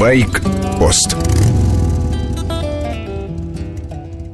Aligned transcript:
Байк-пост 0.00 1.14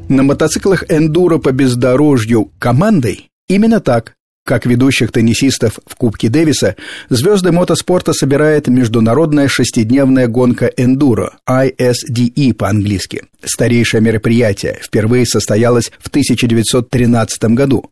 На 0.08 0.22
мотоциклах 0.22 0.84
эндуро 0.88 1.38
по 1.38 1.50
бездорожью 1.50 2.52
командой 2.60 3.30
именно 3.48 3.80
так. 3.80 4.12
Как 4.44 4.64
ведущих 4.64 5.10
теннисистов 5.10 5.80
в 5.84 5.96
Кубке 5.96 6.28
Дэвиса, 6.28 6.76
звезды 7.10 7.50
мотоспорта 7.50 8.12
собирает 8.12 8.68
международная 8.68 9.48
шестидневная 9.48 10.28
гонка 10.28 10.66
эндуро, 10.66 11.32
ISDE 11.50 12.54
по-английски. 12.54 13.24
Старейшее 13.44 14.00
мероприятие 14.00 14.78
впервые 14.80 15.26
состоялось 15.26 15.90
в 15.98 16.06
1913 16.06 17.42
году. 17.56 17.90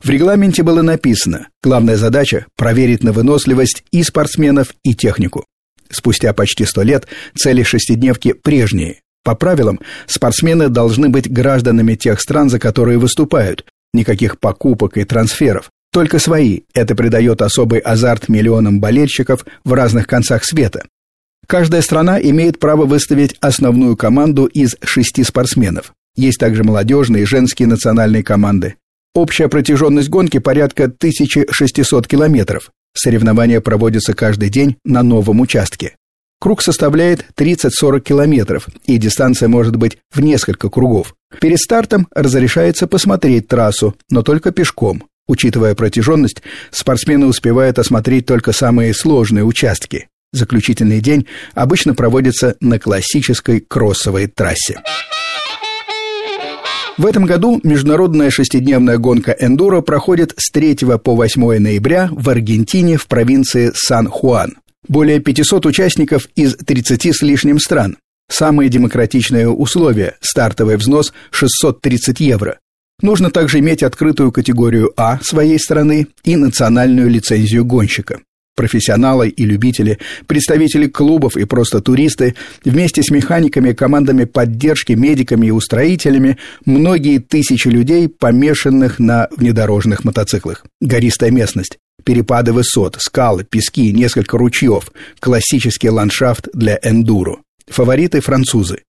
В 0.00 0.08
регламенте 0.08 0.62
было 0.62 0.82
написано 0.82 1.48
«Главная 1.60 1.96
задача– 1.96 2.46
проверить 2.56 3.02
на 3.02 3.10
выносливость 3.10 3.82
и 3.90 4.04
спортсменов, 4.04 4.74
и 4.84 4.94
технику». 4.94 5.44
Спустя 5.90 6.32
почти 6.32 6.64
сто 6.64 6.82
лет 6.82 7.06
цели 7.36 7.62
шестидневки 7.62 8.32
прежние. 8.32 9.00
По 9.24 9.34
правилам, 9.34 9.80
спортсмены 10.06 10.68
должны 10.68 11.08
быть 11.08 11.30
гражданами 11.30 11.94
тех 11.94 12.20
стран, 12.20 12.48
за 12.48 12.58
которые 12.58 12.98
выступают. 12.98 13.64
Никаких 13.92 14.38
покупок 14.38 14.96
и 14.96 15.04
трансферов. 15.04 15.70
Только 15.92 16.18
свои. 16.18 16.60
Это 16.74 16.94
придает 16.94 17.42
особый 17.42 17.80
азарт 17.80 18.28
миллионам 18.28 18.80
болельщиков 18.80 19.44
в 19.64 19.72
разных 19.72 20.06
концах 20.06 20.44
света. 20.44 20.84
Каждая 21.46 21.80
страна 21.80 22.20
имеет 22.20 22.58
право 22.58 22.86
выставить 22.86 23.36
основную 23.40 23.96
команду 23.96 24.46
из 24.46 24.76
шести 24.84 25.22
спортсменов. 25.24 25.92
Есть 26.16 26.38
также 26.38 26.64
молодежные 26.64 27.22
и 27.22 27.26
женские 27.26 27.68
национальные 27.68 28.22
команды. 28.22 28.76
Общая 29.14 29.48
протяженность 29.48 30.08
гонки 30.08 30.38
порядка 30.38 30.84
1600 30.84 32.06
километров. 32.06 32.70
Соревнования 32.96 33.60
проводятся 33.60 34.14
каждый 34.14 34.48
день 34.48 34.76
на 34.84 35.02
новом 35.02 35.40
участке. 35.40 35.96
Круг 36.40 36.62
составляет 36.62 37.26
30-40 37.36 38.00
километров, 38.00 38.68
и 38.86 38.98
дистанция 38.98 39.48
может 39.48 39.76
быть 39.76 39.98
в 40.12 40.20
несколько 40.20 40.68
кругов. 40.68 41.14
Перед 41.40 41.58
стартом 41.58 42.08
разрешается 42.14 42.86
посмотреть 42.86 43.48
трассу, 43.48 43.94
но 44.10 44.22
только 44.22 44.50
пешком. 44.50 45.04
Учитывая 45.28 45.74
протяженность, 45.74 46.42
спортсмены 46.70 47.26
успевают 47.26 47.78
осмотреть 47.78 48.26
только 48.26 48.52
самые 48.52 48.94
сложные 48.94 49.44
участки. 49.44 50.08
Заключительный 50.32 51.00
день 51.00 51.26
обычно 51.54 51.94
проводится 51.94 52.56
на 52.60 52.78
классической 52.78 53.60
кроссовой 53.60 54.26
трассе. 54.26 54.80
В 56.98 57.04
этом 57.04 57.26
году 57.26 57.60
международная 57.62 58.30
шестидневная 58.30 58.96
гонка 58.96 59.36
эндуро 59.38 59.82
проходит 59.82 60.32
с 60.38 60.50
3 60.50 60.76
по 61.04 61.14
8 61.14 61.58
ноября 61.58 62.08
в 62.10 62.30
Аргентине 62.30 62.96
в 62.96 63.06
провинции 63.06 63.70
Сан-Хуан. 63.74 64.56
Более 64.88 65.20
500 65.20 65.66
участников 65.66 66.26
из 66.36 66.56
30 66.56 67.14
с 67.14 67.20
лишним 67.20 67.58
стран. 67.58 67.98
Самые 68.30 68.70
демократичные 68.70 69.48
условия– 69.48 70.16
стартовый 70.20 70.76
взнос 70.76 71.12
630 71.32 72.20
евро. 72.20 72.58
Нужно 73.02 73.30
также 73.30 73.58
иметь 73.58 73.82
открытую 73.82 74.32
категорию 74.32 74.92
А 74.96 75.20
своей 75.22 75.58
страны 75.58 76.06
и 76.24 76.36
национальную 76.36 77.10
лицензию 77.10 77.66
гонщика. 77.66 78.20
Профессионалы 78.56 79.28
и 79.28 79.44
любители, 79.44 79.98
представители 80.26 80.88
клубов 80.88 81.36
и 81.36 81.44
просто 81.44 81.80
туристы, 81.80 82.34
вместе 82.64 83.02
с 83.02 83.10
механиками, 83.10 83.72
командами 83.72 84.24
поддержки, 84.24 84.94
медиками 84.94 85.48
и 85.48 85.50
устроителями, 85.50 86.38
многие 86.64 87.18
тысячи 87.18 87.68
людей, 87.68 88.08
помешанных 88.08 88.98
на 88.98 89.28
внедорожных 89.36 90.04
мотоциклах. 90.04 90.64
Гористая 90.80 91.30
местность, 91.30 91.78
перепады 92.02 92.52
высот, 92.52 92.96
скалы, 92.98 93.44
пески, 93.44 93.92
несколько 93.92 94.38
ручьев, 94.38 94.90
классический 95.20 95.90
ландшафт 95.90 96.48
для 96.54 96.78
эндуро. 96.82 97.36
Фавориты– 97.68 98.20
французы. 98.22 98.82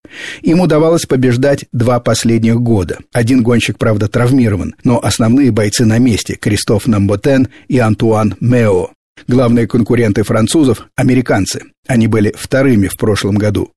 Им 0.43 0.61
удавалось 0.61 1.05
побеждать 1.05 1.65
два 1.71 1.99
последних 1.99 2.57
года. 2.57 2.99
Один 3.11 3.41
гонщик, 3.41 3.77
правда, 3.77 4.07
травмирован, 4.07 4.75
но 4.83 5.03
основные 5.03 5.51
бойцы 5.51 5.83
на 5.83 5.97
месте– 5.97 6.35
Кристоф 6.39 6.87
Намботен 6.87 7.49
и 7.67 7.79
Антуан 7.79 8.35
Мео. 8.39 8.91
Главные 9.27 9.67
конкуренты 9.67 10.23
французов– 10.23 10.87
американцы. 10.95 11.63
Они 11.87 12.07
были 12.07 12.33
вторыми 12.37 12.87
в 12.87 12.97
прошлом 12.97 13.35
году. 13.35 13.71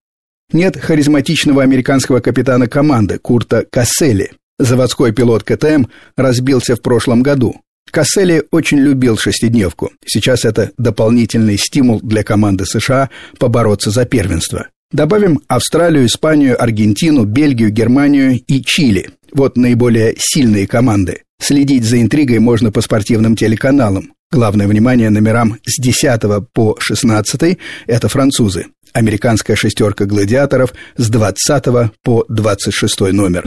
Нет 0.52 0.76
харизматичного 0.76 1.62
американского 1.62 2.20
капитана 2.20 2.66
команды 2.66 3.18
Курта 3.18 3.64
Кассели. 3.70 4.32
Заводской 4.58 5.12
пилот 5.12 5.44
КТМ 5.44 5.84
разбился 6.16 6.76
в 6.76 6.82
прошлом 6.82 7.22
году. 7.22 7.60
Кассели 7.90 8.44
очень 8.50 8.78
любил 8.78 9.16
шестидневку. 9.16 9.90
Сейчас 10.04 10.44
это 10.44 10.70
дополнительный 10.76 11.56
стимул 11.56 12.00
для 12.00 12.22
команды 12.22 12.64
США 12.66 13.10
побороться 13.38 13.90
за 13.90 14.04
первенство. 14.04 14.68
Добавим 14.92 15.40
Австралию, 15.46 16.06
Испанию, 16.06 16.60
Аргентину, 16.60 17.24
Бельгию, 17.24 17.70
Германию 17.70 18.40
и 18.46 18.62
Чили. 18.62 19.10
Вот 19.32 19.56
наиболее 19.56 20.14
сильные 20.18 20.66
команды. 20.66 21.22
Следить 21.40 21.84
за 21.84 22.00
интригой 22.02 22.40
можно 22.40 22.72
по 22.72 22.80
спортивным 22.80 23.36
телеканалам. 23.36 24.12
Главное 24.32 24.68
внимание 24.68 25.10
номерам 25.10 25.58
с 25.66 25.80
10 25.80 26.20
по 26.52 26.76
16– 26.78 27.58
это 27.88 28.08
французы. 28.08 28.66
Американская 28.92 29.56
шестерка 29.56 30.04
гладиаторов 30.04 30.72
с 30.96 31.08
20 31.08 31.90
по 32.04 32.24
26 32.28 33.00
номер. 33.12 33.44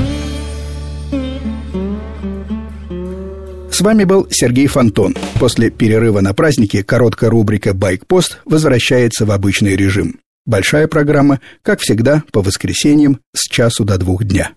С 3.71 3.79
вами 3.79 4.03
был 4.03 4.27
Сергей 4.29 4.67
Фонтон. 4.67 5.16
После 5.39 5.69
перерыва 5.69 6.19
на 6.19 6.33
праздники 6.33 6.81
короткая 6.81 7.29
рубрика 7.29 7.73
«Байкпост» 7.73 8.39
возвращается 8.44 9.25
в 9.25 9.31
обычный 9.31 9.77
режим. 9.77 10.19
Большая 10.45 10.89
программа, 10.89 11.39
как 11.61 11.79
всегда, 11.79 12.23
по 12.33 12.41
воскресеньям 12.41 13.21
с 13.33 13.47
часу 13.47 13.85
до 13.85 13.97
двух 13.97 14.25
дня. 14.25 14.51